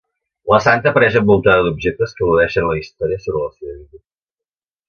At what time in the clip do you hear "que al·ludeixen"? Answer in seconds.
2.17-2.69